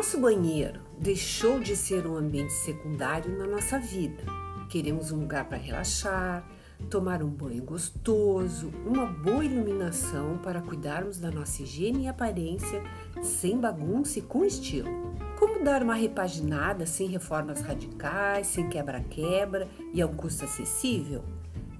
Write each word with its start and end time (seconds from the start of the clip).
nosso 0.00 0.18
banheiro 0.18 0.80
deixou 0.98 1.60
de 1.60 1.76
ser 1.76 2.06
um 2.06 2.16
ambiente 2.16 2.54
secundário 2.54 3.36
na 3.36 3.46
nossa 3.46 3.78
vida. 3.78 4.24
Queremos 4.70 5.12
um 5.12 5.20
lugar 5.20 5.44
para 5.44 5.58
relaxar, 5.58 6.42
tomar 6.88 7.22
um 7.22 7.28
banho 7.28 7.62
gostoso, 7.62 8.72
uma 8.86 9.04
boa 9.04 9.44
iluminação 9.44 10.38
para 10.38 10.62
cuidarmos 10.62 11.18
da 11.18 11.30
nossa 11.30 11.62
higiene 11.62 12.04
e 12.04 12.08
aparência 12.08 12.82
sem 13.20 13.60
bagunça 13.60 14.20
e 14.20 14.22
com 14.22 14.42
estilo. 14.42 14.88
Como 15.38 15.62
dar 15.62 15.82
uma 15.82 15.92
repaginada 15.92 16.86
sem 16.86 17.06
reformas 17.06 17.60
radicais, 17.60 18.46
sem 18.46 18.70
quebra-quebra 18.70 19.68
e 19.92 20.00
a 20.00 20.06
um 20.06 20.14
custo 20.14 20.46
acessível? 20.46 21.22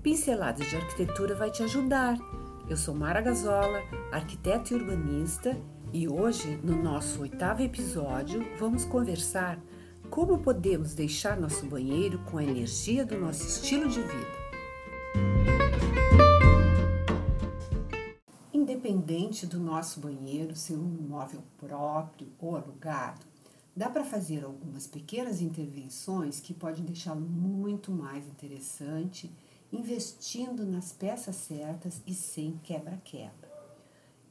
Pinceladas 0.02 0.68
de 0.68 0.77
Arquitetura 0.77 1.34
vai 1.34 1.50
te 1.50 1.62
ajudar. 1.62 2.18
Eu 2.68 2.77
sou 2.77 2.95
Mara 2.95 3.23
Gazola, 3.23 3.82
arquiteta 4.12 4.74
e 4.74 4.77
urbanista, 4.77 5.57
e 5.93 6.09
hoje, 6.09 6.57
no 6.62 6.80
nosso 6.80 7.23
oitavo 7.23 7.62
episódio, 7.62 8.47
vamos 8.59 8.85
conversar 8.85 9.61
como 10.09 10.39
podemos 10.39 10.95
deixar 10.95 11.39
nosso 11.39 11.66
banheiro 11.66 12.19
com 12.30 12.39
a 12.39 12.45
energia 12.45 13.05
do 13.05 13.19
nosso 13.19 13.47
estilo 13.47 13.89
de 13.89 14.01
vida. 14.01 14.41
Independente 18.53 19.47
do 19.47 19.59
nosso 19.59 20.01
banheiro 20.01 20.55
ser 20.55 20.75
um 20.75 20.97
imóvel 20.97 21.43
próprio 21.59 22.29
ou 22.38 22.57
alugado, 22.57 23.27
dá 23.75 23.88
para 23.88 24.05
fazer 24.05 24.45
algumas 24.45 24.87
pequenas 24.87 25.41
intervenções 25.41 26.38
que 26.38 26.55
podem 26.55 26.85
deixá-lo 26.85 27.21
muito 27.21 27.91
mais 27.91 28.27
interessante, 28.29 29.30
investindo 29.73 30.65
nas 30.65 30.93
peças 30.93 31.35
certas 31.37 32.01
e 32.07 32.15
sem 32.15 32.59
quebra-quebra. 32.63 33.40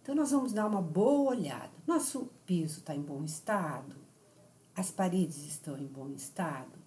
Então, 0.10 0.24
nós 0.24 0.32
vamos 0.32 0.54
dar 0.54 0.66
uma 0.66 0.82
boa 0.82 1.36
olhada. 1.36 1.70
Nosso 1.86 2.32
piso 2.44 2.80
está 2.80 2.96
em 2.96 3.02
bom 3.04 3.24
estado? 3.24 3.96
As 4.76 4.90
paredes 4.90 5.38
estão 5.46 5.78
em 5.78 5.86
bom 5.86 6.10
estado? 6.10 6.80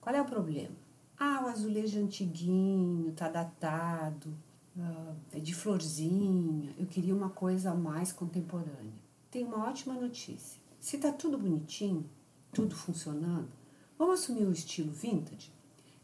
Qual 0.00 0.12
é 0.12 0.20
o 0.20 0.24
problema? 0.24 0.74
Ah, 1.16 1.44
o 1.44 1.46
azulejo 1.46 2.00
antiguinho, 2.00 3.12
tá 3.12 3.28
datado, 3.28 4.36
uh, 4.76 5.14
é 5.30 5.38
de 5.38 5.54
florzinha. 5.54 6.74
Eu 6.76 6.86
queria 6.86 7.14
uma 7.14 7.30
coisa 7.30 7.72
mais 7.72 8.10
contemporânea. 8.10 8.98
Tem 9.30 9.44
uma 9.44 9.68
ótima 9.68 9.94
notícia. 9.94 10.60
Se 10.80 10.98
tá 10.98 11.12
tudo 11.12 11.38
bonitinho, 11.38 12.04
tudo 12.52 12.74
funcionando, 12.74 13.48
vamos 13.96 14.22
assumir 14.22 14.44
o 14.44 14.52
estilo 14.52 14.90
vintage? 14.90 15.52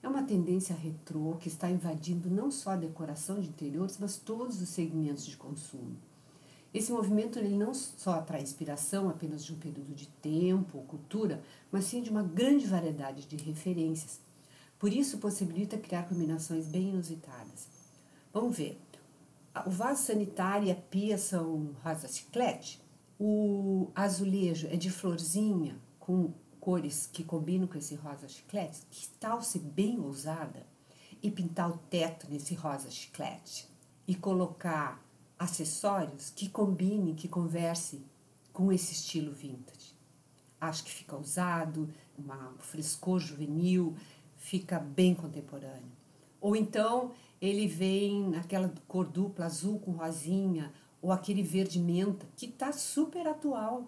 É 0.01 0.07
uma 0.07 0.23
tendência 0.23 0.77
retrô 0.77 1.35
que 1.41 1.49
está 1.49 1.69
invadindo 1.69 2.31
não 2.31 2.53
só 2.53 2.71
a 2.71 2.77
decoração 2.77 3.41
de 3.41 3.49
interiores, 3.49 3.99
mas 3.99 4.17
todos 4.17 4.63
os 4.63 4.69
segmentos 4.69 5.27
de 5.27 5.37
consumo. 5.37 5.97
Esse 6.77 6.93
movimento 6.93 7.39
ele 7.39 7.57
não 7.57 7.73
só 7.73 8.13
atrai 8.13 8.43
inspiração 8.43 9.09
apenas 9.09 9.45
de 9.45 9.53
um 9.53 9.59
período 9.59 9.95
de 9.95 10.07
tempo 10.07 10.79
ou 10.79 10.85
cultura, 10.85 11.43
mas 11.73 11.85
sim 11.85 12.03
de 12.03 12.11
uma 12.11 12.23
grande 12.23 12.67
variedade 12.67 13.27
de 13.27 13.37
referências 13.37 14.21
por 14.79 14.93
isso, 14.93 15.19
possibilita 15.19 15.79
criar 15.79 16.05
combinações 16.05 16.67
bem 16.67 16.91
inusitadas. 16.91 17.67
Vamos 18.33 18.57
ver. 18.57 18.79
O 19.65 19.71
vaso 19.71 20.03
sanitário 20.03 20.69
e 20.69 20.71
a 20.71 20.75
pia 20.75 21.17
são 21.17 21.75
rosa 21.83 22.09
chiclete. 22.09 22.81
O 23.19 23.91
azulejo 23.95 24.69
é 24.69 24.77
de 24.77 24.91
florzinha, 24.91 25.81
com 25.99 26.31
cores 26.61 27.09
que 27.11 27.25
combinam 27.25 27.67
com 27.67 27.79
esse 27.79 27.95
rosa 27.95 28.29
chiclete. 28.29 28.83
Que 28.91 29.09
tal 29.19 29.41
ser 29.41 29.61
bem 29.61 29.99
ousada 29.99 30.67
e 31.23 31.31
pintar 31.31 31.71
o 31.71 31.79
teto 31.91 32.27
nesse 32.29 32.55
rosa 32.55 32.91
chiclete? 32.91 33.67
E 34.07 34.15
colocar 34.15 35.03
acessórios 35.39 36.31
que 36.31 36.49
combinem, 36.49 37.15
que 37.15 37.29
conversem 37.29 38.05
com 38.53 38.73
esse 38.73 38.93
estilo 38.93 39.33
vintage. 39.33 39.95
Acho 40.61 40.85
que 40.85 40.91
fica 40.91 41.15
ousado, 41.15 41.89
um 42.19 42.59
frescor 42.59 43.21
juvenil, 43.21 43.95
fica 44.37 44.79
bem 44.79 45.15
contemporâneo. 45.15 45.93
Ou 46.41 46.57
então 46.57 47.13
ele 47.41 47.67
vem 47.67 48.31
naquela 48.31 48.73
cor 48.89 49.07
dupla, 49.07 49.47
azul 49.47 49.79
com 49.79 49.93
rosinha, 49.93 50.73
ou 51.03 51.13
aquele 51.13 51.43
verde 51.43 51.79
menta, 51.79 52.27
que 52.37 52.47
está 52.47 52.73
super 52.73 53.27
atual. 53.27 53.85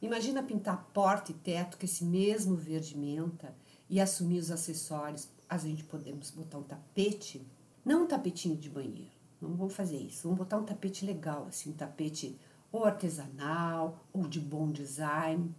Imagina 0.00 0.42
pintar 0.42 0.88
porta 0.94 1.30
e 1.30 1.34
teto 1.34 1.76
com 1.76 1.84
esse 1.84 2.04
mesmo 2.04 2.56
verde 2.56 2.96
menta 2.96 3.54
e 3.88 4.00
assumir 4.00 4.38
os 4.38 4.50
acessórios. 4.50 5.28
A 5.48 5.58
gente 5.58 5.84
podemos 5.84 6.30
botar 6.30 6.58
um 6.58 6.62
tapete, 6.62 7.46
não 7.84 8.04
um 8.04 8.06
tapetinho 8.06 8.56
de 8.56 8.70
banheiro, 8.70 9.19
não 9.40 9.54
vamos 9.56 9.74
fazer 9.74 9.96
isso. 9.96 10.24
Vamos 10.24 10.38
botar 10.38 10.58
um 10.58 10.64
tapete 10.64 11.04
legal, 11.04 11.46
assim, 11.46 11.70
um 11.70 11.74
tapete 11.74 12.38
ou 12.70 12.84
artesanal 12.84 14.04
ou 14.12 14.28
de 14.28 14.40
bom 14.40 14.70
design. 14.70 15.54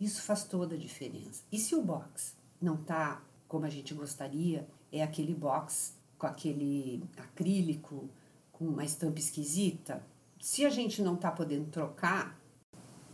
Isso 0.00 0.22
faz 0.22 0.44
toda 0.44 0.74
a 0.74 0.78
diferença. 0.78 1.42
E 1.50 1.58
se 1.58 1.74
o 1.74 1.82
box 1.82 2.34
não 2.60 2.74
está 2.74 3.22
como 3.46 3.66
a 3.66 3.70
gente 3.70 3.94
gostaria, 3.94 4.66
é 4.92 5.02
aquele 5.02 5.34
box 5.34 5.94
com 6.16 6.26
aquele 6.26 7.02
acrílico, 7.16 8.08
com 8.52 8.66
uma 8.66 8.84
estampa 8.84 9.18
esquisita. 9.18 10.04
Se 10.40 10.64
a 10.64 10.70
gente 10.70 11.02
não 11.02 11.14
está 11.14 11.30
podendo 11.30 11.70
trocar, 11.70 12.38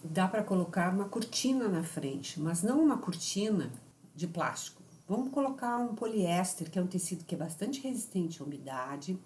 dá 0.05 0.29
para 0.29 0.43
colocar 0.43 0.93
uma 0.93 1.09
cortina 1.09 1.69
na 1.69 1.83
frente, 1.83 2.41
mas 2.41 2.63
não 2.63 2.83
uma 2.83 2.99
cortina 2.99 3.73
de 4.15 4.27
plástico. 4.27 4.83
Vamos 5.09 5.31
colocar 5.31 5.79
um 5.79 5.95
poliéster, 5.95 6.71
que 6.71 6.79
é 6.79 6.83
um 6.83 6.87
tecido 6.87 7.25
que 7.25 7.35
é 7.35 7.39
bastante 7.39 7.81
resistente 7.81 8.43
à 8.43 8.45
umidade, 8.45 9.19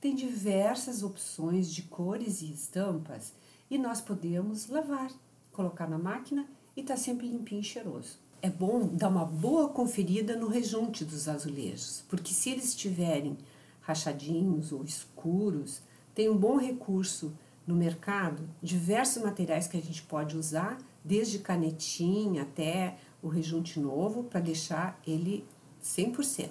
tem 0.00 0.14
diversas 0.14 1.02
opções 1.02 1.72
de 1.72 1.82
cores 1.82 2.42
e 2.42 2.52
estampas 2.52 3.32
e 3.70 3.78
nós 3.78 4.00
podemos 4.00 4.68
lavar, 4.68 5.10
colocar 5.52 5.88
na 5.88 5.98
máquina 5.98 6.48
e 6.76 6.80
está 6.80 6.96
sempre 6.96 7.26
limpinho 7.28 7.60
e 7.60 7.64
cheiroso 7.64 8.26
é 8.42 8.50
bom 8.50 8.86
dar 8.86 9.08
uma 9.08 9.24
boa 9.24 9.68
conferida 9.68 10.36
no 10.36 10.46
rejunte 10.46 11.04
dos 11.04 11.28
azulejos, 11.28 12.04
porque 12.08 12.32
se 12.32 12.50
eles 12.50 12.66
estiverem 12.66 13.36
rachadinhos 13.80 14.72
ou 14.72 14.84
escuros, 14.84 15.80
tem 16.14 16.28
um 16.28 16.36
bom 16.36 16.56
recurso 16.56 17.32
no 17.66 17.74
mercado, 17.74 18.48
diversos 18.62 19.22
materiais 19.22 19.66
que 19.66 19.76
a 19.76 19.82
gente 19.82 20.02
pode 20.02 20.36
usar, 20.36 20.78
desde 21.04 21.40
canetinha 21.40 22.42
até 22.42 22.96
o 23.20 23.28
rejunte 23.28 23.80
novo, 23.80 24.22
para 24.24 24.40
deixar 24.40 25.00
ele 25.04 25.44
100%. 25.82 26.50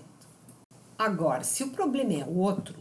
Agora, 0.98 1.44
se 1.44 1.64
o 1.64 1.70
problema 1.70 2.14
é 2.14 2.26
outro, 2.26 2.76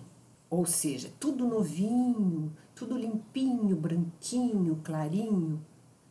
ou 0.54 0.64
seja, 0.64 1.12
tudo 1.18 1.48
novinho, 1.48 2.52
tudo 2.76 2.96
limpinho, 2.96 3.74
branquinho, 3.74 4.80
clarinho, 4.84 5.60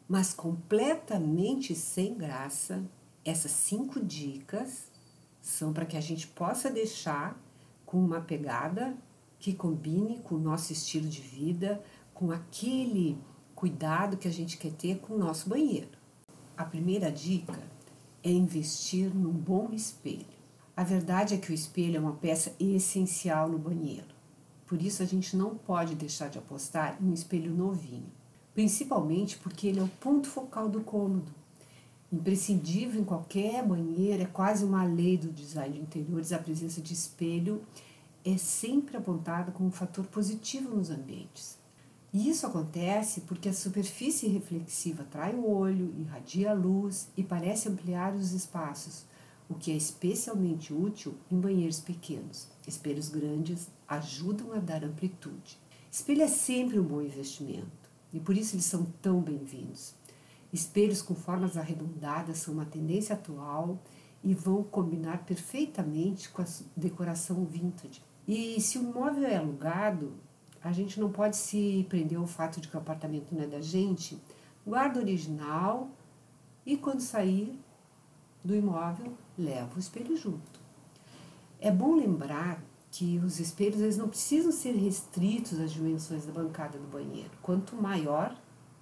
mas 0.05 0.33
completamente 0.33 1.73
sem 1.73 2.13
graça, 2.13 2.83
essas 3.23 3.51
cinco 3.51 4.03
dicas 4.03 4.91
são 5.39 5.71
para 5.71 5.85
que 5.85 5.95
a 5.95 6.01
gente 6.01 6.27
possa 6.27 6.69
deixar 6.69 7.41
com 7.85 7.97
uma 8.03 8.19
pegada 8.19 8.97
que 9.39 9.53
combine 9.53 10.19
com 10.19 10.35
o 10.35 10.41
nosso 10.41 10.73
estilo 10.73 11.07
de 11.07 11.21
vida, 11.21 11.81
com 12.13 12.29
aquele 12.29 13.17
cuidado 13.55 14.17
que 14.17 14.27
a 14.27 14.31
gente 14.31 14.57
quer 14.57 14.73
ter 14.73 14.99
com 14.99 15.13
o 15.13 15.17
nosso 15.17 15.47
banheiro. 15.47 15.97
A 16.57 16.65
primeira 16.65 17.09
dica 17.09 17.63
é 18.21 18.29
investir 18.29 19.15
num 19.15 19.31
bom 19.31 19.69
espelho. 19.71 20.25
A 20.75 20.83
verdade 20.83 21.33
é 21.33 21.37
que 21.37 21.49
o 21.49 21.55
espelho 21.55 21.95
é 21.95 21.99
uma 22.01 22.17
peça 22.17 22.53
essencial 22.59 23.47
no 23.47 23.57
banheiro. 23.57 24.12
Por 24.65 24.81
isso 24.81 25.03
a 25.03 25.05
gente 25.05 25.35
não 25.35 25.55
pode 25.55 25.95
deixar 25.95 26.29
de 26.29 26.37
apostar 26.37 26.97
em 27.01 27.09
um 27.09 27.13
espelho 27.13 27.53
novinho 27.53 28.11
principalmente 28.53 29.37
porque 29.37 29.67
ele 29.67 29.79
é 29.79 29.83
o 29.83 29.87
ponto 29.99 30.27
focal 30.27 30.69
do 30.69 30.81
cômodo. 30.81 31.31
Imprescindível 32.11 33.01
em 33.01 33.05
qualquer 33.05 33.65
banheiro, 33.65 34.21
é 34.21 34.27
quase 34.27 34.63
uma 34.63 34.83
lei 34.83 35.17
do 35.17 35.31
design 35.31 35.73
de 35.73 35.81
interiores, 35.81 36.31
a 36.31 36.37
presença 36.37 36.79
de 36.79 36.93
espelho 36.93 37.63
é 38.23 38.37
sempre 38.37 38.95
apontada 38.95 39.51
como 39.51 39.69
um 39.69 39.71
fator 39.71 40.05
positivo 40.05 40.75
nos 40.75 40.91
ambientes. 40.91 41.57
E 42.13 42.29
isso 42.29 42.45
acontece 42.45 43.21
porque 43.21 43.49
a 43.49 43.53
superfície 43.53 44.27
reflexiva 44.27 45.01
atrai 45.01 45.33
o 45.33 45.49
olho, 45.49 45.91
irradia 45.97 46.51
a 46.51 46.53
luz 46.53 47.07
e 47.17 47.23
parece 47.23 47.67
ampliar 47.67 48.13
os 48.13 48.31
espaços, 48.31 49.03
o 49.49 49.55
que 49.55 49.71
é 49.71 49.75
especialmente 49.75 50.73
útil 50.73 51.15
em 51.31 51.39
banheiros 51.39 51.79
pequenos. 51.79 52.47
Espelhos 52.67 53.09
grandes 53.09 53.67
ajudam 53.87 54.53
a 54.53 54.59
dar 54.59 54.83
amplitude. 54.83 55.59
Espelho 55.91 56.23
é 56.23 56.27
sempre 56.27 56.79
um 56.79 56.83
bom 56.83 57.01
investimento 57.01 57.89
e 58.11 58.19
por 58.19 58.35
isso 58.37 58.55
eles 58.55 58.65
são 58.65 58.85
tão 59.01 59.21
bem-vindos. 59.21 59.95
Espelhos 60.51 61.01
com 61.01 61.15
formas 61.15 61.57
arredondadas 61.57 62.37
são 62.37 62.53
uma 62.53 62.65
tendência 62.65 63.15
atual 63.15 63.79
e 64.23 64.33
vão 64.33 64.63
combinar 64.63 65.25
perfeitamente 65.25 66.29
com 66.29 66.41
a 66.41 66.45
decoração 66.77 67.43
vintage. 67.45 68.01
E 68.27 68.61
se 68.61 68.77
o 68.77 68.83
móvel 68.83 69.25
é 69.25 69.35
alugado, 69.35 70.13
a 70.63 70.71
gente 70.71 70.99
não 70.99 71.11
pode 71.11 71.35
se 71.35 71.85
prender 71.89 72.17
ao 72.17 72.25
fato 72.25 72.61
de 72.61 72.67
que 72.67 72.75
o 72.75 72.79
apartamento 72.79 73.33
não 73.33 73.43
é 73.43 73.47
da 73.47 73.59
gente. 73.59 74.21
Guarda 74.65 74.99
original 74.99 75.89
e 76.65 76.77
quando 76.77 77.01
sair 77.01 77.59
do 78.43 78.55
imóvel, 78.55 79.17
leva 79.37 79.75
o 79.75 79.79
espelho 79.79 80.15
junto. 80.15 80.61
É 81.59 81.71
bom 81.71 81.95
lembrar 81.95 82.61
que 82.91 83.19
os 83.19 83.39
espelhos 83.39 83.81
eles 83.81 83.97
não 83.97 84.07
precisam 84.07 84.51
ser 84.51 84.73
restritos 84.73 85.59
às 85.59 85.71
dimensões 85.71 86.25
da 86.25 86.31
bancada 86.31 86.77
do 86.77 86.87
banheiro. 86.87 87.31
Quanto 87.41 87.75
maior, 87.75 88.39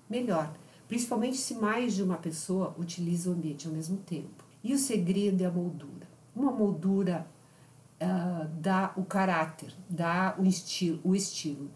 melhor, 0.09 0.53
principalmente 0.87 1.37
se 1.37 1.55
mais 1.55 1.95
de 1.95 2.03
uma 2.03 2.17
pessoa 2.17 2.75
utiliza 2.77 3.29
o 3.29 3.33
ambiente 3.33 3.67
ao 3.67 3.73
mesmo 3.73 3.97
tempo. 3.97 4.43
E 4.63 4.73
o 4.73 4.77
segredo 4.77 5.41
é 5.41 5.45
a 5.45 5.51
moldura. 5.51 6.07
Uma 6.35 6.51
moldura 6.51 7.25
uh, 8.01 8.47
dá 8.59 8.91
o 8.97 9.05
caráter, 9.05 9.73
dá 9.89 10.35
o 10.37 10.45
estilo, 10.45 10.99
o 11.03 11.15
estilo. 11.15 11.69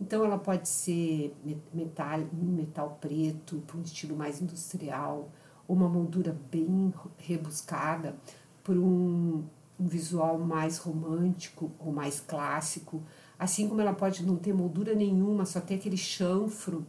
Então 0.00 0.24
ela 0.24 0.38
pode 0.38 0.68
ser 0.68 1.34
metal, 1.74 2.20
metal 2.32 2.98
preto, 3.00 3.62
para 3.66 3.76
um 3.76 3.82
estilo 3.82 4.16
mais 4.16 4.40
industrial, 4.40 5.30
uma 5.72 5.88
moldura 5.88 6.36
bem 6.50 6.92
rebuscada, 7.16 8.16
por 8.62 8.76
um, 8.76 9.44
um 9.78 9.86
visual 9.86 10.38
mais 10.38 10.78
romântico 10.78 11.70
ou 11.78 11.92
mais 11.92 12.20
clássico. 12.20 13.02
Assim 13.38 13.68
como 13.68 13.80
ela 13.80 13.92
pode 13.92 14.24
não 14.24 14.36
ter 14.36 14.52
moldura 14.52 14.94
nenhuma, 14.94 15.44
só 15.44 15.60
ter 15.60 15.76
aquele 15.76 15.96
chanfro, 15.96 16.86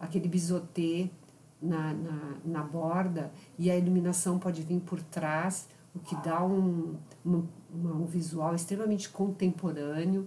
aquele 0.00 0.28
bisotê 0.28 1.10
na, 1.60 1.92
na, 1.94 2.36
na 2.44 2.62
borda, 2.62 3.32
e 3.58 3.70
a 3.70 3.76
iluminação 3.76 4.38
pode 4.38 4.62
vir 4.62 4.80
por 4.80 5.00
trás, 5.02 5.68
o 5.94 6.00
que 6.00 6.16
dá 6.16 6.42
um, 6.42 6.96
um, 7.24 7.44
um 7.74 8.06
visual 8.06 8.54
extremamente 8.54 9.10
contemporâneo 9.10 10.26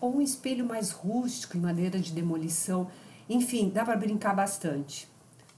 ou 0.00 0.16
um 0.16 0.20
espelho 0.20 0.66
mais 0.66 0.90
rústico 0.90 1.56
em 1.56 1.60
maneira 1.60 1.98
de 1.98 2.12
demolição. 2.12 2.88
Enfim, 3.28 3.70
dá 3.70 3.84
para 3.84 3.96
brincar 3.96 4.34
bastante. 4.34 5.08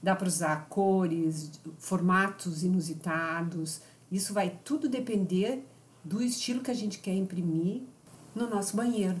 Dá 0.01 0.15
para 0.15 0.27
usar 0.27 0.67
cores, 0.69 1.51
formatos 1.77 2.63
inusitados. 2.63 3.81
Isso 4.11 4.33
vai 4.33 4.59
tudo 4.63 4.87
depender 4.87 5.65
do 6.03 6.21
estilo 6.21 6.61
que 6.61 6.71
a 6.71 6.75
gente 6.75 6.99
quer 6.99 7.15
imprimir 7.15 7.83
no 8.33 8.49
nosso 8.49 8.75
banheiro. 8.75 9.19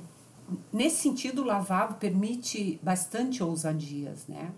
Nesse 0.71 1.01
sentido, 1.01 1.41
o 1.41 1.45
lavabo 1.45 1.95
permite 1.95 2.79
bastante 2.81 3.43
ousadias, 3.43 4.25
né? 4.27 4.51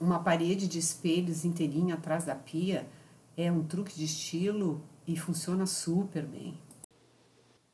Uma 0.00 0.20
parede 0.20 0.66
de 0.68 0.78
espelhos 0.78 1.44
inteirinha 1.44 1.94
atrás 1.94 2.24
da 2.24 2.34
pia 2.34 2.88
é 3.36 3.50
um 3.50 3.64
truque 3.64 3.94
de 3.94 4.04
estilo 4.04 4.82
e 5.06 5.16
funciona 5.16 5.66
super 5.66 6.24
bem. 6.24 6.58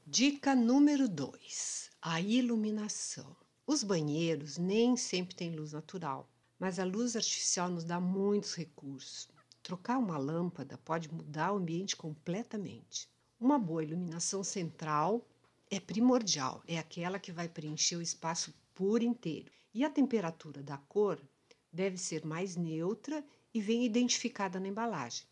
Dica 0.06 0.54
número 0.56 1.08
2 1.08 1.90
a 2.02 2.18
iluminação. 2.20 3.36
Os 3.66 3.84
banheiros 3.84 4.56
nem 4.56 4.96
sempre 4.96 5.34
têm 5.34 5.54
luz 5.54 5.72
natural, 5.72 6.29
mas 6.60 6.78
a 6.78 6.84
luz 6.84 7.16
artificial 7.16 7.68
nos 7.68 7.82
dá 7.82 7.98
muitos 7.98 8.54
recursos. 8.54 9.28
Trocar 9.62 9.98
uma 9.98 10.16
lâmpada 10.16 10.78
pode 10.78 11.12
mudar 11.12 11.52
o 11.52 11.56
ambiente 11.56 11.96
completamente. 11.96 13.08
Uma 13.40 13.58
boa 13.58 13.82
iluminação 13.82 14.44
central 14.44 15.26
é 15.68 15.80
primordial, 15.80 16.62
é 16.68 16.78
aquela 16.78 17.18
que 17.18 17.32
vai 17.32 17.48
preencher 17.48 17.96
o 17.96 18.02
espaço 18.02 18.54
por 18.74 19.02
inteiro. 19.02 19.50
E 19.74 19.84
a 19.84 19.90
temperatura 19.90 20.62
da 20.62 20.76
cor 20.76 21.20
deve 21.72 21.96
ser 21.96 22.24
mais 22.24 22.54
neutra 22.54 23.24
e 23.52 23.60
vem 23.60 23.84
identificada 23.84 24.60
na 24.60 24.68
embalagem. 24.68 25.26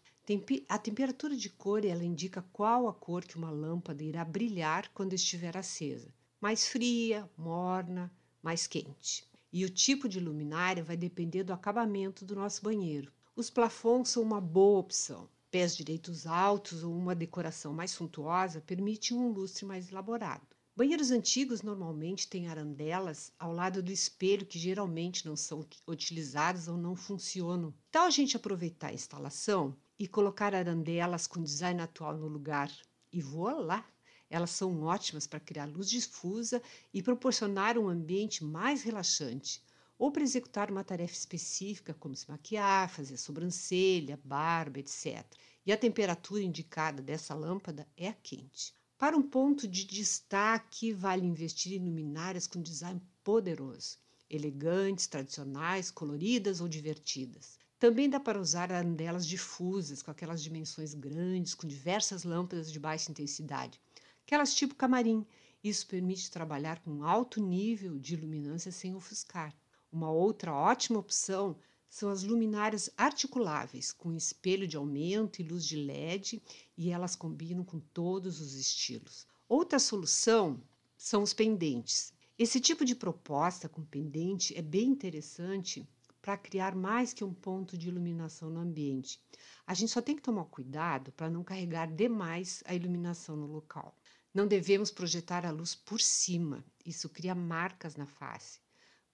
A 0.69 0.79
temperatura 0.79 1.37
de 1.37 1.51
cor 1.51 1.85
ela 1.85 2.05
indica 2.05 2.43
qual 2.53 2.89
a 2.89 2.95
cor 2.95 3.25
que 3.25 3.37
uma 3.37 3.51
lâmpada 3.51 4.03
irá 4.03 4.25
brilhar 4.25 4.89
quando 4.95 5.13
estiver 5.13 5.57
acesa 5.57 6.13
mais 6.41 6.69
fria, 6.69 7.29
morna, 7.37 8.13
mais 8.43 8.67
quente. 8.67 9.28
E 9.53 9.65
o 9.65 9.71
tipo 9.71 10.09
de 10.09 10.21
luminária 10.21 10.85
vai 10.85 10.97
depender 10.97 11.43
do 11.43 11.53
acabamento 11.53 12.25
do 12.25 12.37
nosso 12.37 12.62
banheiro. 12.62 13.12
Os 13.35 13.49
plafons 13.49 14.11
são 14.11 14.23
uma 14.23 14.41
boa 14.41 14.81
opção. 14.81 15.29
Pés 15.50 15.75
direitos 15.75 16.27
altos 16.27 16.83
ou 16.83 16.95
uma 16.95 17.15
decoração 17.15 17.73
mais 17.73 17.93
suntuosa 17.93 18.61
permite 18.61 19.15
um 19.15 19.31
lustre 19.31 19.65
mais 19.65 19.91
elaborado. 19.91 20.47
Banheiros 20.77 21.11
antigos 21.11 21.62
normalmente 21.62 22.29
têm 22.29 22.47
arandelas 22.47 23.33
ao 23.39 23.53
lado 23.53 23.83
do 23.83 23.91
espelho 23.91 24.47
que 24.47 24.59
geralmente 24.59 25.27
não 25.27 25.35
são 25.35 25.67
utilizados 25.87 26.69
ou 26.69 26.77
não 26.77 26.95
funcionam. 26.95 27.75
Então 27.89 28.05
a 28.05 28.11
gente 28.11 28.37
aproveitar 28.37 28.89
a 28.89 28.95
instalação 28.95 29.75
e 29.99 30.06
colocar 30.06 30.55
arandelas 30.55 31.27
com 31.27 31.43
design 31.43 31.81
atual 31.81 32.17
no 32.17 32.29
lugar 32.29 32.71
e 33.12 33.21
voilá! 33.21 33.85
Elas 34.31 34.51
são 34.51 34.83
ótimas 34.83 35.27
para 35.27 35.41
criar 35.41 35.67
luz 35.67 35.89
difusa 35.89 36.63
e 36.93 37.03
proporcionar 37.03 37.79
um 37.79 37.89
ambiente 37.89 38.45
mais 38.45 38.83
relaxante, 38.83 39.63
ou 39.99 40.13
para 40.13 40.23
executar 40.23 40.71
uma 40.71 40.85
tarefa 40.85 41.15
específica, 41.15 41.95
como 41.95 42.15
se 42.15 42.31
maquiar, 42.31 42.89
fazer 42.89 43.17
sobrancelha, 43.17 44.21
barba, 44.23 44.79
etc. 44.79 45.25
E 45.67 45.73
a 45.73 45.77
temperatura 45.77 46.43
indicada 46.43 47.03
dessa 47.03 47.35
lâmpada 47.35 47.87
é 47.97 48.09
a 48.09 48.13
quente. 48.13 48.73
Para 48.97 49.17
um 49.17 49.23
ponto 49.23 49.67
de 49.67 49.85
destaque, 49.85 50.93
vale 50.93 51.27
investir 51.27 51.73
em 51.73 51.85
luminárias 51.85 52.47
com 52.47 52.61
design 52.61 53.01
poderoso, 53.23 53.97
elegantes, 54.29 55.07
tradicionais, 55.07 55.91
coloridas 55.91 56.61
ou 56.61 56.69
divertidas. 56.69 57.59
Também 57.79 58.11
dá 58.11 58.19
para 58.19 58.41
usar 58.41 58.73
arandelas 58.73 59.25
difusas, 59.25 60.03
com 60.03 60.11
aquelas 60.11 60.43
dimensões 60.43 60.95
grandes, 60.95 61.55
com 61.55 61.69
diversas 61.69 62.25
lâmpadas 62.25 62.73
de 62.73 62.81
baixa 62.81 63.11
intensidade, 63.11 63.81
aquelas 64.29 64.55
tipo 64.55 64.75
camarim. 64.75 65.27
Isso 65.65 65.87
permite 65.87 66.31
trabalhar 66.31 66.81
com 66.81 67.03
alto 67.03 67.41
nível 67.41 67.99
de 67.99 68.15
luminância 68.15 68.71
sem 68.71 68.95
ofuscar. 68.95 69.57
Uma 69.91 70.11
outra 70.11 70.53
ótima 70.53 70.99
opção 70.99 71.57
são 71.89 72.11
as 72.11 72.23
luminárias 72.25 72.91
articuláveis, 72.95 73.91
com 73.91 74.15
espelho 74.15 74.69
de 74.69 74.77
aumento 74.77 75.41
e 75.41 75.43
luz 75.43 75.65
de 75.65 75.77
LED, 75.77 76.43
e 76.77 76.91
elas 76.91 77.17
combinam 77.17 77.65
com 77.65 77.81
todos 77.81 78.39
os 78.39 78.53
estilos. 78.55 79.27
Outra 79.49 79.79
solução 79.79 80.61
são 80.95 81.23
os 81.23 81.33
pendentes. 81.33 82.13
Esse 82.39 82.61
tipo 82.61 82.85
de 82.85 82.95
proposta 82.95 83.67
com 83.67 83.83
pendente 83.83 84.55
é 84.59 84.61
bem 84.61 84.91
interessante 84.91 85.89
para 86.21 86.37
criar 86.37 86.75
mais 86.75 87.15
que 87.15 87.25
um 87.25 87.33
ponto 87.33 87.79
de 87.79 87.89
iluminação 87.89 88.51
no 88.51 88.61
ambiente. 88.61 89.19
A 89.67 89.73
gente 89.73 89.91
só 89.91 90.03
tem 90.03 90.15
que 90.15 90.23
tomar 90.23 90.45
cuidado 90.45 91.13
para 91.13 91.31
não 91.31 91.43
carregar 91.43 91.91
demais 91.91 92.63
a 92.67 92.75
iluminação 92.75 93.35
no 93.35 93.47
local. 93.47 93.98
Não 94.38 94.46
devemos 94.46 94.93
projetar 94.93 95.44
a 95.44 95.50
luz 95.50 95.75
por 95.75 96.00
cima, 96.00 96.64
isso 96.87 97.08
cria 97.08 97.35
marcas 97.35 97.96
na 97.96 98.06
face. 98.06 98.61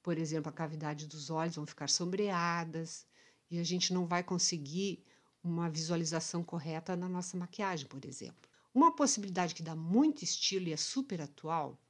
Por 0.02 0.18
exemplo, 0.18 0.50
a 0.50 0.52
cavidade 0.52 1.06
dos 1.06 1.30
olhos 1.30 1.56
vão 1.56 1.64
ficar 1.64 1.88
sombreadas 1.88 3.06
e 3.50 3.58
a 3.58 3.64
gente 3.64 3.94
não 3.94 4.04
vai 4.04 4.22
conseguir 4.22 5.02
uma 5.42 5.70
visualização 5.70 6.44
correta 6.44 6.94
na 6.94 7.08
nossa 7.08 7.38
maquiagem, 7.38 7.86
por 7.86 8.04
exemplo. 8.04 8.50
Uma 8.74 8.94
possibilidade 8.94 9.54
que 9.54 9.62
dá 9.62 9.74
muito 9.74 10.22
estilo 10.22 10.68
e 10.68 10.74
é 10.74 10.76
super 10.76 11.22
atual 11.22 11.80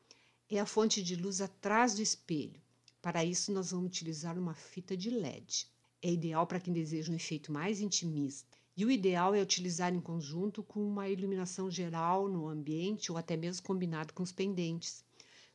é 0.48 0.60
a 0.60 0.64
fonte 0.64 1.02
de 1.02 1.16
luz 1.16 1.40
atrás 1.40 1.92
do 1.92 2.02
espelho. 2.02 2.62
Para 3.02 3.24
isso, 3.24 3.50
nós 3.50 3.72
vamos 3.72 3.86
utilizar 3.86 4.38
uma 4.38 4.54
fita 4.54 4.96
de 4.96 5.10
LED. 5.10 5.66
É 6.00 6.08
ideal 6.08 6.46
para 6.46 6.60
quem 6.60 6.72
deseja 6.72 7.10
um 7.10 7.16
efeito 7.16 7.50
mais 7.50 7.80
intimista 7.80 8.53
e 8.76 8.84
o 8.84 8.90
ideal 8.90 9.34
é 9.34 9.40
utilizar 9.40 9.94
em 9.94 10.00
conjunto 10.00 10.62
com 10.62 10.84
uma 10.84 11.08
iluminação 11.08 11.70
geral 11.70 12.28
no 12.28 12.48
ambiente 12.48 13.12
ou 13.12 13.18
até 13.18 13.36
mesmo 13.36 13.66
combinado 13.66 14.12
com 14.12 14.22
os 14.22 14.32
pendentes. 14.32 15.04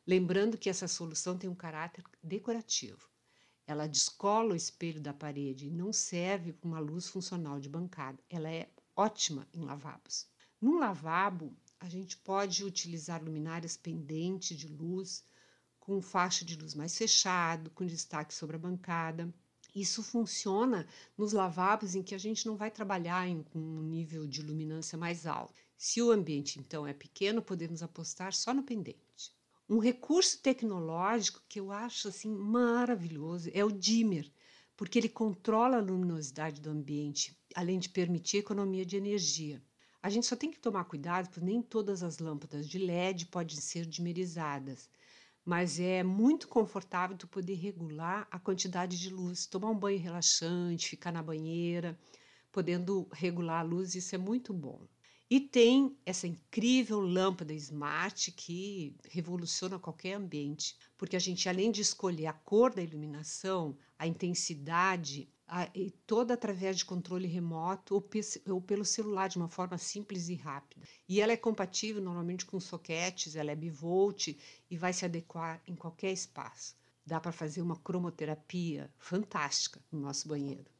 Lembrando 0.06 0.56
que 0.56 0.70
essa 0.70 0.88
solução 0.88 1.36
tem 1.36 1.48
um 1.48 1.54
caráter 1.54 2.02
decorativo. 2.22 3.08
Ela 3.66 3.86
descola 3.86 4.54
o 4.54 4.56
espelho 4.56 5.00
da 5.00 5.12
parede 5.12 5.66
e 5.66 5.70
não 5.70 5.92
serve 5.92 6.54
como 6.54 6.74
uma 6.74 6.80
luz 6.80 7.08
funcional 7.08 7.60
de 7.60 7.68
bancada. 7.68 8.18
Ela 8.28 8.50
é 8.50 8.68
ótima 8.96 9.46
em 9.52 9.60
lavabos. 9.60 10.26
Num 10.60 10.78
lavabo, 10.78 11.54
a 11.78 11.88
gente 11.88 12.16
pode 12.16 12.64
utilizar 12.64 13.22
luminárias 13.22 13.76
pendentes 13.76 14.58
de 14.58 14.66
luz 14.66 15.24
com 15.78 16.02
faixa 16.02 16.44
de 16.44 16.56
luz 16.56 16.74
mais 16.74 16.96
fechado, 16.96 17.70
com 17.70 17.86
destaque 17.86 18.34
sobre 18.34 18.56
a 18.56 18.58
bancada. 18.58 19.32
Isso 19.74 20.02
funciona 20.02 20.86
nos 21.16 21.32
lavabos 21.32 21.94
em 21.94 22.02
que 22.02 22.14
a 22.14 22.18
gente 22.18 22.46
não 22.46 22.56
vai 22.56 22.70
trabalhar 22.70 23.28
em 23.28 23.44
um 23.54 23.82
nível 23.82 24.26
de 24.26 24.42
luminância 24.42 24.98
mais 24.98 25.26
alto. 25.26 25.54
Se 25.76 26.02
o 26.02 26.10
ambiente 26.10 26.58
então 26.58 26.86
é 26.86 26.92
pequeno, 26.92 27.40
podemos 27.40 27.82
apostar 27.82 28.32
só 28.34 28.52
no 28.52 28.62
pendente. 28.62 29.32
Um 29.68 29.78
recurso 29.78 30.38
tecnológico 30.38 31.40
que 31.48 31.60
eu 31.60 31.70
acho 31.70 32.08
assim 32.08 32.28
maravilhoso 32.28 33.50
é 33.54 33.64
o 33.64 33.70
dimmer, 33.70 34.30
porque 34.76 34.98
ele 34.98 35.08
controla 35.08 35.76
a 35.76 35.80
luminosidade 35.80 36.60
do 36.60 36.70
ambiente, 36.70 37.38
além 37.54 37.78
de 37.78 37.88
permitir 37.88 38.38
economia 38.38 38.84
de 38.84 38.96
energia. 38.96 39.62
A 40.02 40.10
gente 40.10 40.26
só 40.26 40.34
tem 40.34 40.50
que 40.50 40.58
tomar 40.58 40.84
cuidado, 40.84 41.28
porque 41.28 41.44
nem 41.44 41.62
todas 41.62 42.02
as 42.02 42.18
lâmpadas 42.18 42.68
de 42.68 42.78
LED 42.78 43.26
podem 43.26 43.56
ser 43.56 43.86
dimerizadas 43.86 44.88
mas 45.50 45.80
é 45.80 46.04
muito 46.04 46.46
confortável 46.46 47.16
tu 47.16 47.26
poder 47.26 47.54
regular 47.54 48.24
a 48.30 48.38
quantidade 48.38 48.96
de 48.96 49.10
luz, 49.10 49.46
tomar 49.46 49.70
um 49.70 49.76
banho 49.76 49.98
relaxante, 49.98 50.90
ficar 50.90 51.10
na 51.10 51.24
banheira, 51.24 51.98
podendo 52.52 53.08
regular 53.12 53.58
a 53.58 53.64
luz, 53.64 53.96
isso 53.96 54.14
é 54.14 54.18
muito 54.18 54.54
bom. 54.54 54.86
E 55.28 55.40
tem 55.40 55.98
essa 56.06 56.28
incrível 56.28 57.00
lâmpada 57.00 57.52
smart 57.52 58.30
que 58.30 58.94
revoluciona 59.08 59.76
qualquer 59.76 60.14
ambiente, 60.14 60.76
porque 60.96 61.16
a 61.16 61.20
gente, 61.20 61.48
além 61.48 61.72
de 61.72 61.80
escolher 61.80 62.26
a 62.26 62.32
cor 62.32 62.72
da 62.72 62.80
iluminação, 62.80 63.76
a 63.98 64.06
intensidade, 64.06 65.28
e 65.74 65.90
toda 66.06 66.34
através 66.34 66.78
de 66.78 66.84
controle 66.84 67.26
remoto 67.26 67.94
ou, 67.94 68.08
ou, 68.48 68.60
pelo 68.60 68.84
celular 68.84 69.28
de 69.28 69.36
uma 69.36 69.48
forma 69.48 69.76
simples 69.78 70.28
e 70.28 70.34
rápida. 70.34 70.86
E 71.08 71.20
ela 71.20 71.32
é 71.32 71.36
compatível 71.36 72.00
normalmente 72.00 72.46
com 72.46 72.60
soquetes, 72.60 73.34
ela 73.34 73.50
é 73.50 73.56
bivolt 73.56 74.28
e 74.70 74.76
vai 74.76 74.92
se 74.92 75.04
adequar 75.04 75.60
em 75.66 75.74
qualquer 75.74 76.12
espaço. 76.12 76.76
Dá 77.04 77.18
para 77.18 77.32
fazer 77.32 77.62
uma 77.62 77.76
cromoterapia 77.76 78.92
fantástica 78.96 79.82
no 79.90 79.98
nosso 80.00 80.28
banheiro. 80.28 80.70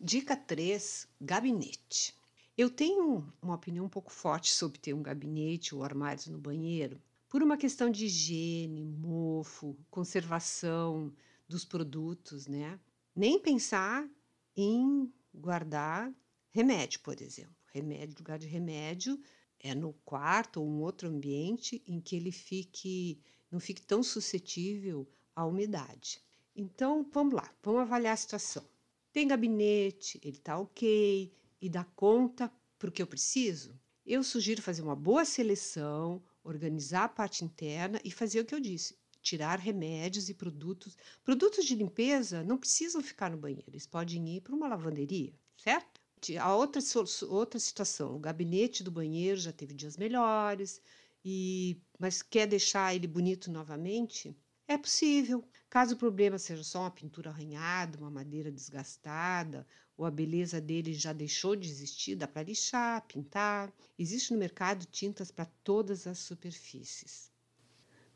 Dica 0.00 0.36
3: 0.36 1.08
gabinete. 1.20 2.14
Eu 2.56 2.70
tenho 2.70 3.26
uma 3.42 3.54
opinião 3.54 3.86
um 3.86 3.88
pouco 3.88 4.12
forte 4.12 4.52
sobre 4.52 4.78
ter 4.78 4.94
um 4.94 5.02
gabinete 5.02 5.74
ou 5.74 5.82
armários 5.82 6.28
no 6.28 6.38
banheiro, 6.38 7.02
por 7.28 7.42
uma 7.42 7.56
questão 7.56 7.90
de 7.90 8.06
higiene, 8.06 8.84
mofo, 8.84 9.76
conservação 9.90 11.12
dos 11.48 11.64
produtos, 11.64 12.46
né? 12.46 12.78
Nem 13.14 13.38
pensar 13.38 14.08
em 14.56 15.12
guardar 15.32 16.12
remédio, 16.50 17.00
por 17.00 17.20
exemplo. 17.20 17.54
Remédio, 17.72 18.18
lugar 18.18 18.38
de 18.38 18.46
remédio 18.46 19.20
é 19.58 19.74
no 19.74 19.92
quarto 20.04 20.60
ou 20.60 20.68
um 20.68 20.80
outro 20.82 21.08
ambiente 21.08 21.82
em 21.86 22.00
que 22.00 22.16
ele 22.16 22.30
fique 22.30 23.20
não 23.50 23.60
fique 23.60 23.82
tão 23.82 24.02
suscetível 24.02 25.08
à 25.34 25.46
umidade. 25.46 26.20
Então, 26.56 27.08
vamos 27.12 27.34
lá, 27.34 27.52
vamos 27.62 27.82
avaliar 27.82 28.14
a 28.14 28.16
situação. 28.16 28.68
Tem 29.12 29.28
gabinete, 29.28 30.20
ele 30.24 30.38
está 30.38 30.58
ok 30.58 31.32
e 31.60 31.68
dá 31.68 31.84
conta 31.84 32.52
para 32.78 32.88
o 32.88 32.92
que 32.92 33.00
eu 33.00 33.06
preciso? 33.06 33.78
Eu 34.04 34.24
sugiro 34.24 34.60
fazer 34.60 34.82
uma 34.82 34.96
boa 34.96 35.24
seleção, 35.24 36.22
organizar 36.42 37.04
a 37.04 37.08
parte 37.08 37.44
interna 37.44 38.00
e 38.04 38.10
fazer 38.10 38.40
o 38.40 38.44
que 38.44 38.54
eu 38.54 38.60
disse: 38.60 38.98
tirar 39.24 39.58
remédios 39.58 40.28
e 40.28 40.34
produtos. 40.34 40.96
Produtos 41.24 41.64
de 41.64 41.74
limpeza 41.74 42.44
não 42.44 42.58
precisam 42.58 43.02
ficar 43.02 43.30
no 43.30 43.38
banheiro, 43.38 43.64
eles 43.68 43.86
podem 43.86 44.36
ir 44.36 44.42
para 44.42 44.54
uma 44.54 44.68
lavanderia, 44.68 45.32
certo? 45.56 46.00
A 46.40 46.54
outra, 46.54 46.80
outra 47.28 47.58
situação, 47.58 48.16
o 48.16 48.18
gabinete 48.18 48.82
do 48.84 48.90
banheiro 48.90 49.38
já 49.40 49.52
teve 49.52 49.74
dias 49.74 49.96
melhores, 49.96 50.80
e 51.24 51.80
mas 51.98 52.22
quer 52.22 52.46
deixar 52.46 52.94
ele 52.94 53.06
bonito 53.06 53.50
novamente? 53.50 54.36
É 54.68 54.78
possível. 54.78 55.44
Caso 55.68 55.94
o 55.94 55.98
problema 55.98 56.38
seja 56.38 56.62
só 56.64 56.80
uma 56.80 56.90
pintura 56.90 57.30
arranhada, 57.30 57.98
uma 57.98 58.10
madeira 58.10 58.50
desgastada, 58.50 59.66
ou 59.96 60.06
a 60.06 60.10
beleza 60.10 60.60
dele 60.60 60.94
já 60.94 61.12
deixou 61.12 61.54
de 61.56 61.68
existir, 61.68 62.16
dá 62.16 62.26
para 62.28 62.42
lixar, 62.42 63.06
pintar. 63.06 63.72
Existe 63.98 64.32
no 64.32 64.38
mercado 64.38 64.86
tintas 64.86 65.30
para 65.30 65.46
todas 65.62 66.06
as 66.06 66.18
superfícies. 66.18 67.33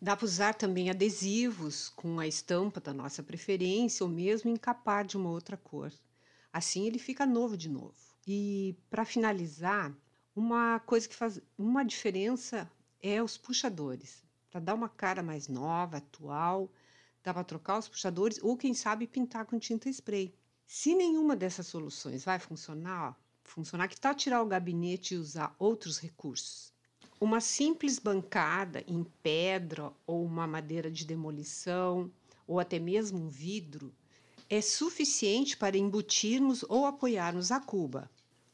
Dá 0.00 0.14
para 0.14 0.25
usar 0.25 0.55
também 0.55 0.90
adesivos 0.90 1.88
com 1.88 2.21
a 2.21 2.26
estampa 2.26 2.81
da 2.81 2.95
nossa 2.95 3.21
preferência 3.21 4.05
ou 4.05 4.11
mesmo 4.11 4.49
encapar 4.49 5.05
de 5.05 5.17
uma 5.17 5.28
outra 5.28 5.57
cor. 5.57 5.93
Assim 6.52 6.87
ele 6.87 7.00
fica 7.00 7.26
novo 7.26 7.57
de 7.57 7.69
novo. 7.69 7.97
E 8.25 8.76
para 8.88 9.05
finalizar, 9.05 9.93
uma 10.37 10.78
coisa 10.81 11.09
que 11.09 11.17
faz 11.17 11.40
uma 11.59 11.85
diferença 11.85 12.71
é 13.02 13.21
os 13.21 13.37
puxadores. 13.37 14.23
Para 14.49 14.61
dar 14.61 14.75
uma 14.75 14.88
cara 14.88 15.21
mais 15.21 15.49
nova, 15.49 15.97
atual, 15.97 16.71
dá 17.25 17.35
para 17.35 17.43
trocar 17.43 17.78
os 17.78 17.88
puxadores 17.88 18.38
ou 18.40 18.57
quem 18.57 18.75
sabe 18.75 19.05
pintar 19.05 19.47
com 19.47 19.59
tinta 19.59 19.88
spray. 19.88 20.33
Se 20.64 20.95
nenhuma 20.95 21.35
dessas 21.35 21.67
soluções 21.67 22.25
vai 22.25 22.38
funcionar, 22.38 23.19
funcionar, 23.43 23.88
que 23.88 24.00
tal 24.00 24.14
tirar 24.14 24.43
o 24.43 24.47
gabinete 24.47 25.14
e 25.14 25.19
usar 25.19 25.57
outros 25.59 25.99
recursos? 25.99 26.73
Uma 27.21 27.41
simples 27.41 27.99
bancada 27.99 28.85
em 28.87 29.05
pedra 29.21 29.93
ou 30.07 30.25
uma 30.25 30.47
madeira 30.47 30.89
de 30.89 31.05
demolição, 31.05 32.09
ou 32.47 32.61
até 32.61 32.79
mesmo 32.79 33.19
um 33.19 33.29
vidro, 33.29 33.93
é 34.49 34.61
suficiente 34.61 35.57
para 35.57 35.77
embutirmos 35.77 36.65
ou 36.69 36.87
apoiarmos 36.87 37.51
a 37.51 37.59
cuba. 37.59 38.09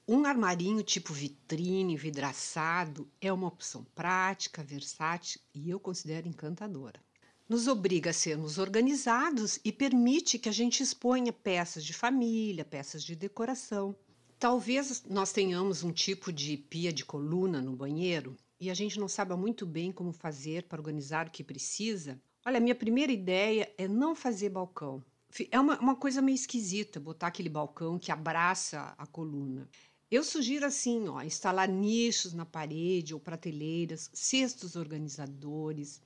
Um 0.09 0.25
armarinho 0.25 0.83
tipo 0.83 1.13
vitrine, 1.13 1.95
vidraçado, 1.95 3.07
é 3.21 3.31
uma 3.31 3.49
opção 3.49 3.85
prática, 3.95 4.63
versátil 4.63 5.43
e 5.55 5.69
eu 5.69 5.79
considero 5.79 6.27
encantadora. 6.27 6.99
Nos 7.47 7.69
obriga 7.69 8.11
a 8.11 8.15
sermos 8.15 8.57
organizados 8.57 9.61
e 9.63 9.71
permite 9.71 10.39
que 10.39 10.49
a 10.49 10.53
gente 10.53 10.83
exponha 10.83 11.35
peças 11.35 11.85
de 11.85 11.93
família, 11.93 12.65
peças 12.65 13.05
de 13.05 13.15
decoração. 13.15 13.95
Talvez 14.39 15.05
nós 15.09 15.33
tenhamos 15.33 15.85
um 15.85 15.93
tipo 15.93 16.33
de 16.33 16.57
pia 16.57 16.91
de 16.91 17.05
coluna 17.05 17.61
no 17.61 17.77
banheiro 17.77 18.35
e 18.65 18.71
a 18.71 18.75
gente 18.75 18.99
não 18.99 19.09
saiba 19.09 19.37
muito 19.37 19.67
bem 19.67 19.93
como 19.93 20.11
fazer 20.11 20.63
para 20.63 20.81
organizar 20.81 21.27
o 21.27 21.31
que 21.31 21.45
precisa, 21.45 22.19
olha, 22.47 22.59
minha 22.59 22.75
primeira 22.75 23.13
ideia 23.13 23.71
é 23.77 23.87
não 23.87 24.15
fazer 24.15 24.49
balcão. 24.49 25.05
É 25.51 25.61
uma, 25.61 25.79
uma 25.79 25.95
coisa 25.95 26.23
meio 26.23 26.35
esquisita 26.35 26.99
botar 26.99 27.27
aquele 27.27 27.51
balcão 27.51 27.99
que 27.99 28.11
abraça 28.11 28.95
a 28.97 29.07
coluna. 29.07 29.69
Eu 30.11 30.25
sugiro 30.25 30.65
assim, 30.65 31.09
ó, 31.09 31.21
instalar 31.21 31.69
nichos 31.69 32.33
na 32.33 32.47
parede 32.47 33.13
ou 33.13 33.21
prateleiras, 33.21 34.09
cestos 34.15 34.77
organizadores, 34.77 36.01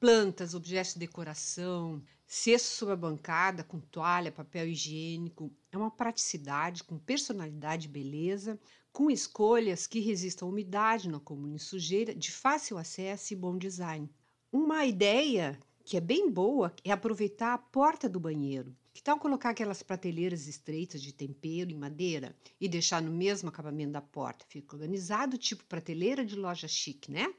plantas, 0.00 0.54
objetos 0.54 0.94
de 0.94 1.00
decoração, 1.00 2.02
cesto 2.26 2.68
sobre 2.68 2.94
a 2.94 2.96
bancada 2.96 3.62
com 3.62 3.78
toalha, 3.78 4.32
papel 4.32 4.66
higiênico. 4.66 5.52
É 5.70 5.76
uma 5.76 5.90
praticidade 5.90 6.82
com 6.82 6.98
personalidade 6.98 7.86
e 7.86 7.90
beleza, 7.90 8.58
com 8.90 9.10
escolhas 9.10 9.86
que 9.86 10.00
resistam 10.00 10.48
à 10.48 10.50
umidade, 10.50 11.08
não 11.08 11.18
acumulem 11.18 11.58
sujeira, 11.58 12.14
de 12.14 12.32
fácil 12.32 12.78
acesso 12.78 13.34
e 13.34 13.36
bom 13.36 13.58
design. 13.58 14.08
Uma 14.50 14.86
ideia 14.86 15.60
que 15.84 15.98
é 15.98 16.00
bem 16.00 16.30
boa 16.30 16.74
é 16.82 16.90
aproveitar 16.90 17.52
a 17.52 17.58
porta 17.58 18.08
do 18.08 18.18
banheiro. 18.18 18.74
Que 18.92 19.02
tal 19.02 19.18
colocar 19.18 19.50
aquelas 19.50 19.82
prateleiras 19.82 20.48
estreitas 20.48 21.02
de 21.02 21.12
tempero 21.12 21.70
em 21.70 21.76
madeira 21.76 22.34
e 22.60 22.68
deixar 22.68 23.02
no 23.02 23.12
mesmo 23.12 23.48
acabamento 23.48 23.92
da 23.92 24.00
porta? 24.00 24.46
Fica 24.48 24.74
organizado, 24.74 25.36
tipo 25.36 25.64
prateleira 25.64 26.24
de 26.24 26.36
loja 26.36 26.66
chique, 26.66 27.12
né? 27.12 27.32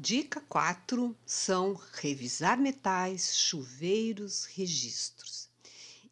Dica 0.00 0.40
4 0.42 1.18
são 1.26 1.74
revisar 1.94 2.56
metais, 2.56 3.36
chuveiros, 3.36 4.44
registros. 4.44 5.50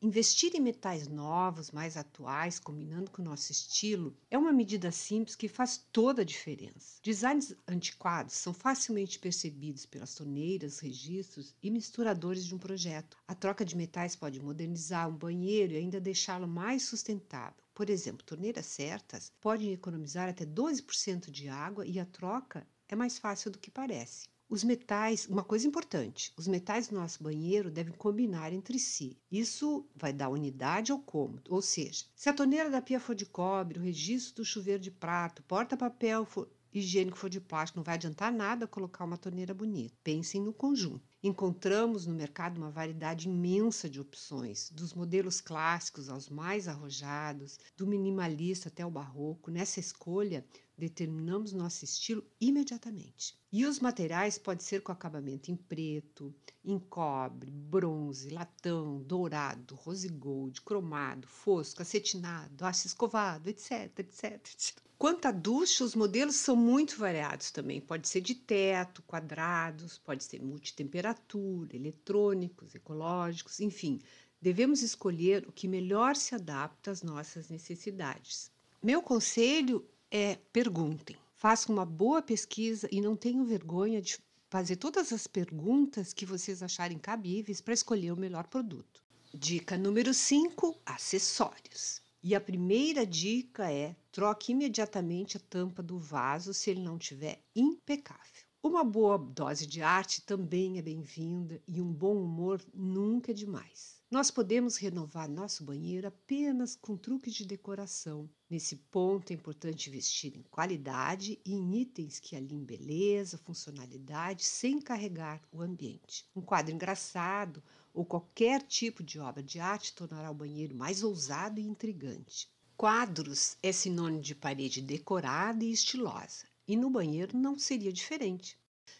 Investir 0.03 0.57
em 0.57 0.61
metais 0.61 1.07
novos, 1.07 1.71
mais 1.71 1.97
atuais, 1.97 2.59
combinando 2.59 3.13
com 3.13 3.23
o 3.23 3.25
nosso 3.25 3.53
estilo, 3.53 4.13
é 4.29 4.37
uma 4.37 4.53
medida 4.53 4.91
simples 4.91 5.37
que 5.37 5.47
faz 5.47 5.87
toda 5.93 6.23
a 6.23 6.25
diferença. 6.25 6.99
Designs 7.01 7.55
antiquados 7.69 8.35
são 8.35 8.53
facilmente 8.53 9.21
percebidos 9.21 9.87
pelas 9.87 10.17
torneiras, 10.17 10.81
registros 10.81 11.55
e 11.63 11.71
misturadores 11.71 12.45
de 12.45 12.57
um 12.57 12.59
projeto. 12.59 13.17
A 13.29 13.37
troca 13.37 13.65
de 13.65 13.77
metais 13.77 14.17
pode 14.17 14.41
modernizar 14.41 15.09
um 15.09 15.17
banheiro 15.17 15.75
e 15.75 15.77
ainda 15.77 16.01
deixá-lo 16.01 16.49
mais 16.49 16.83
sustentável. 16.83 17.63
Por 17.73 17.89
exemplo, 17.89 18.27
torneiras 18.27 18.67
certas 18.67 19.31
podem 19.41 19.73
economizar 19.73 20.29
até 20.29 20.45
12% 20.45 21.31
de 21.31 21.49
água 21.49 21.87
e 21.87 22.01
a 22.01 22.05
troca 22.05 22.67
é 22.89 22.97
mais 22.97 23.19
fácil 23.19 23.51
do 23.51 23.59
que 23.59 23.71
parece. 23.71 24.29
Os 24.49 24.63
metais, 24.63 25.27
uma 25.27 25.43
coisa 25.43 25.67
importante, 25.67 26.33
os 26.37 26.47
metais 26.47 26.87
do 26.87 26.95
nosso 26.95 27.21
banheiro 27.21 27.69
devem 27.69 27.93
combinar 27.93 28.53
entre 28.53 28.79
si. 28.79 29.19
Isso 29.31 29.85
vai 29.95 30.13
dar 30.13 30.29
unidade 30.29 30.93
ao 30.93 31.01
cômodo, 31.01 31.53
ou 31.53 31.61
seja, 31.61 32.05
se 32.15 32.29
a 32.29 32.33
torneira 32.33 32.71
da 32.71 32.81
pia 32.81 33.01
for 33.01 33.15
de 33.15 33.27
cobre, 33.27 33.81
o 33.81 33.83
registro 33.83 34.37
do 34.37 34.45
chuveiro 34.45 34.81
de 34.81 34.91
prato, 34.93 35.43
porta-papel 35.43 36.25
higiênico 36.73 37.17
for 37.17 37.31
de 37.31 37.41
plástico, 37.41 37.79
não 37.79 37.85
vai 37.85 37.95
adiantar 37.95 38.31
nada 38.31 38.67
colocar 38.67 39.05
uma 39.05 39.17
torneira 39.17 39.55
bonita. 39.55 39.97
Pensem 40.05 40.43
no 40.43 40.53
conjunto. 40.53 41.03
Encontramos 41.27 42.07
no 42.07 42.15
mercado 42.15 42.57
uma 42.57 42.71
variedade 42.71 43.29
imensa 43.29 43.91
de 43.91 44.01
opções, 44.01 44.71
dos 44.71 44.95
modelos 44.95 45.41
clássicos 45.41 46.09
aos 46.09 46.29
mais 46.29 46.69
arrojados, 46.69 47.59
do 47.77 47.85
minimalista 47.85 48.69
até 48.69 48.87
o 48.87 48.91
barroco. 48.93 49.51
Nessa 49.51 49.81
escolha, 49.81 50.47
determinamos 50.79 51.53
nosso 51.53 51.85
estilo 51.85 52.25
imediatamente. 52.41 53.37
E 53.51 53.67
os 53.67 53.81
materiais 53.81 54.39
podem 54.39 54.65
ser 54.65 54.83
com 54.83 54.93
acabamento 54.93 55.51
em 55.51 55.57
preto, 55.57 56.33
em 56.65 56.79
cobre, 56.79 57.51
bronze, 57.51 58.31
latão, 58.31 59.03
dourado, 59.03 59.75
rose 59.75 60.09
gold, 60.09 60.63
cromado, 60.63 61.27
fosco, 61.27 61.83
acetinado, 61.83 62.65
aço 62.65 62.87
escovado, 62.87 63.51
etc, 63.51 63.99
etc, 63.99 64.25
etc. 64.33 64.86
Quanto 64.99 65.27
à 65.27 65.31
ducha, 65.31 65.85
os 65.85 65.95
modelos 65.95 66.37
são 66.37 66.57
muito 66.57 66.97
variados 66.97 67.51
também. 67.51 67.81
Pode 67.83 68.09
ser 68.09 68.23
de 68.23 68.35
teto, 68.35 69.03
quadrados, 69.03 69.99
pode 69.99 70.25
ser 70.25 70.41
multitemperatura, 70.43 71.77
eletrônicos, 71.77 72.75
ecológicos, 72.75 73.61
enfim. 73.61 74.01
Devemos 74.41 74.81
escolher 74.81 75.47
o 75.47 75.53
que 75.53 75.69
melhor 75.69 76.17
se 76.17 76.35
adapta 76.35 76.91
às 76.91 77.03
nossas 77.03 77.51
necessidades. 77.51 78.51
Meu 78.83 79.03
conselho 79.03 79.87
é 80.11 80.39
perguntem. 80.51 81.17
Façam 81.37 81.75
uma 81.75 81.85
boa 81.85 82.23
pesquisa 82.23 82.89
e 82.91 83.01
não 83.01 83.15
tenham 83.15 83.45
vergonha 83.45 84.01
de 84.01 84.19
fazer 84.49 84.77
todas 84.77 85.13
as 85.13 85.27
perguntas 85.27 86.15
que 86.15 86.25
vocês 86.25 86.63
acharem 86.63 86.99
cabíveis 86.99 87.61
para 87.61 87.75
escolher 87.75 88.13
o 88.13 88.17
melhor 88.17 88.47
produto. 88.47 89.05
Dica 89.35 89.77
número 89.77 90.15
5: 90.15 90.81
acessórios. 90.87 92.01
E 92.29 92.35
a 92.35 92.41
primeira 92.41 93.07
dica 93.07 93.71
é: 93.71 93.95
troque 94.11 94.51
imediatamente 94.51 95.37
a 95.37 95.41
tampa 95.49 95.81
do 95.81 95.97
vaso 95.97 96.53
se 96.53 96.69
ele 96.69 96.81
não 96.81 96.97
estiver 96.97 97.41
impecável. 97.55 98.43
Uma 98.61 98.83
boa 98.83 99.17
dose 99.17 99.65
de 99.65 99.81
arte 99.81 100.23
também 100.23 100.77
é 100.77 100.83
bem-vinda 100.83 101.63
e 101.69 101.81
um 101.81 101.93
bom 101.93 102.21
humor 102.21 102.61
nunca 102.75 103.31
é 103.31 103.33
demais. 103.33 104.03
Nós 104.11 104.29
podemos 104.29 104.77
renovar 104.77 105.29
nosso 105.29 105.63
banheiro 105.63 106.09
apenas 106.09 106.75
com 106.75 106.97
truques 106.97 107.33
de 107.33 107.45
decoração. 107.45 108.29
Nesse 108.51 108.75
ponto 108.75 109.31
é 109.31 109.35
importante 109.35 109.89
investir 109.89 110.37
em 110.37 110.43
qualidade 110.51 111.41
e 111.45 111.55
em 111.55 111.81
itens 111.81 112.19
que 112.19 112.35
aliem 112.35 112.65
beleza, 112.65 113.39
funcionalidade, 113.39 114.43
sem 114.43 114.81
carregar 114.81 115.41
o 115.53 115.63
ambiente. 115.63 116.25
Um 116.35 116.43
quadro 116.43 116.75
engraçado 116.75 117.63
ou 117.97 118.05
qualquer 118.05 118.63
tipo 118.63 119.03
de 119.03 119.19
obra 119.19 119.43
de 119.43 119.59
arte 119.59 119.95
tornará 119.95 120.31
o 120.31 120.35
banheiro 120.35 120.77
mais 120.77 121.03
ousado 121.03 121.59
e 121.59 121.65
intrigante. 121.65 122.47
Quadros 122.77 123.57
é 123.63 123.73
sinônimo 123.73 124.21
de 124.21 124.35
parede 124.35 124.83
decorada 124.83 125.65
e 125.65 125.73
estilosa, 125.73 126.45
e 126.69 126.77
no 126.77 126.91
banheiro 126.91 127.35
não 127.35 127.59
seria 127.59 127.91
diferente 127.91 128.59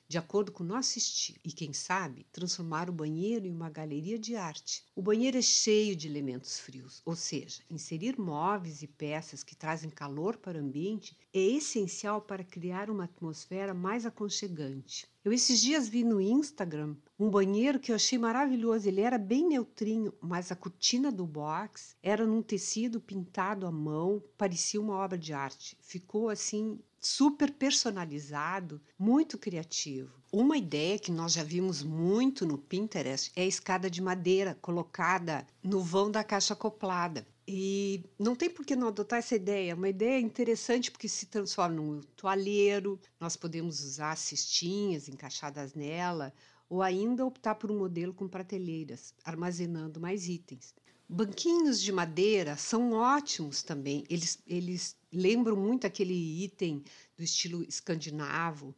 de 0.09 0.19
acordo 0.19 0.53
com 0.53 0.63
o 0.63 0.67
nosso 0.67 0.99
estilo, 0.99 1.39
e 1.45 1.53
quem 1.53 1.73
sabe 1.73 2.27
transformar 2.31 2.89
o 2.89 2.93
banheiro 2.93 3.47
em 3.47 3.53
uma 3.53 3.69
galeria 3.69 4.19
de 4.19 4.37
arte. 4.37 4.85
O 4.95 5.03
banheiro 5.03 5.37
é 5.37 5.43
cheio 5.43 5.97
de 5.97 6.07
elementos 6.07 6.59
frios, 6.61 7.03
ou 7.05 7.17
seja, 7.17 7.63
inserir 7.69 8.19
móveis 8.19 8.83
e 8.83 8.87
peças 8.87 9.43
que 9.43 9.57
trazem 9.57 9.91
calor 9.91 10.37
para 10.37 10.59
o 10.59 10.61
ambiente 10.61 11.17
é 11.33 11.41
essencial 11.41 12.21
para 12.21 12.45
criar 12.45 12.89
uma 12.89 13.05
atmosfera 13.05 13.75
mais 13.75 14.07
aconchegante. 14.07 15.07
Eu 15.25 15.33
esses 15.33 15.61
dias 15.61 15.89
vi 15.89 16.05
no 16.05 16.21
Instagram 16.21 16.95
um 17.19 17.29
banheiro 17.29 17.81
que 17.81 17.91
eu 17.91 17.97
achei 17.97 18.17
maravilhoso. 18.17 18.87
Ele 18.87 19.01
era 19.01 19.19
bem 19.19 19.45
neutrinho, 19.49 20.15
mas 20.21 20.53
a 20.53 20.57
cortina 20.57 21.11
do 21.11 21.27
box 21.27 21.97
era 22.01 22.25
num 22.25 22.43
tecido 22.43 23.01
pintado 23.01 23.67
à 23.67 23.73
mão, 23.73 24.23
parecia 24.39 24.81
uma 24.81 24.95
obra 24.95 25.19
de 25.19 25.33
arte. 25.33 25.77
Ficou 25.81 26.29
assim 26.29 26.79
super 27.01 27.53
personalizado, 27.53 28.81
muito 28.99 29.37
criativo. 29.39 29.96
Uma 30.33 30.59
ideia 30.59 30.99
que 30.99 31.11
nós 31.11 31.33
já 31.33 31.43
vimos 31.43 31.83
muito 31.83 32.45
no 32.45 32.59
Pinterest 32.59 33.31
é 33.37 33.43
a 33.43 33.47
escada 33.47 33.89
de 33.89 34.03
madeira 34.03 34.57
colocada 34.61 35.47
no 35.63 35.81
vão 35.81 36.11
da 36.11 36.25
caixa 36.25 36.53
acoplada. 36.53 37.27
E 37.49 38.05
não 38.19 38.35
tem 38.35 38.51
por 38.51 38.67
que 38.67 38.75
não 38.75 38.89
adotar 38.89 39.21
essa 39.21 39.37
ideia. 39.37 39.71
É 39.71 39.75
uma 39.75 39.89
ideia 39.89 40.21
interessante 40.21 40.91
porque 40.91 41.09
se 41.09 41.27
transforma 41.27 41.77
num 41.77 42.01
toalheiro, 42.17 43.01
nós 43.21 43.37
podemos 43.37 43.83
usar 43.85 44.17
cestinhas 44.17 45.09
encaixadas 45.09 45.73
nela, 45.73 46.33
ou 46.69 46.83
ainda 46.83 47.25
optar 47.25 47.55
por 47.55 47.71
um 47.71 47.79
modelo 47.79 48.13
com 48.13 48.27
prateleiras, 48.27 49.15
armazenando 49.25 50.01
mais 50.01 50.29
itens. 50.29 50.75
Banquinhos 51.09 51.81
de 51.81 51.93
madeira 51.93 52.57
são 52.57 52.93
ótimos 52.93 53.63
também. 53.63 54.05
Eles, 54.11 54.41
eles 54.45 54.97
lembram 55.13 55.57
muito 55.57 55.87
aquele 55.87 56.45
item 56.45 56.83
do 57.17 57.23
estilo 57.23 57.63
escandinavo, 57.63 58.75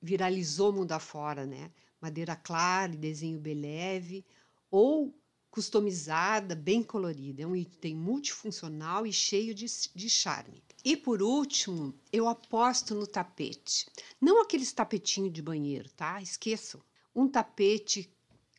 viralizou 0.00 0.72
mundo 0.72 0.92
afora, 0.92 1.46
né? 1.46 1.70
Madeira 2.00 2.36
clara 2.36 2.96
desenho 2.96 3.38
beleve, 3.38 4.24
ou 4.70 5.14
customizada, 5.50 6.54
bem 6.54 6.82
colorida. 6.82 7.42
É 7.42 7.46
um 7.46 7.56
item 7.56 7.96
multifuncional 7.96 9.06
e 9.06 9.12
cheio 9.12 9.54
de, 9.54 9.66
de 9.94 10.08
charme. 10.08 10.62
E 10.84 10.96
por 10.96 11.22
último, 11.22 11.94
eu 12.12 12.28
aposto 12.28 12.94
no 12.94 13.06
tapete. 13.06 13.86
Não 14.20 14.40
aqueles 14.40 14.72
tapetinhos 14.72 15.32
de 15.32 15.42
banheiro, 15.42 15.90
tá? 15.90 16.22
Esqueçam. 16.22 16.80
Um 17.14 17.28
tapete 17.28 18.08